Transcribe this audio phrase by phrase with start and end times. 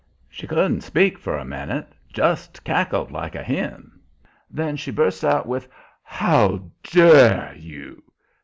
[0.29, 3.99] She couldn't speak for a minute just cackled like a hen.
[4.49, 5.67] Then she busts out with:
[6.01, 8.01] "How dare you!"